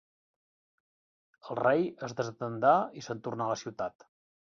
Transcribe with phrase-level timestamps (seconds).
[1.47, 4.13] El rei es desatendà i se'n tornà a la ciutat.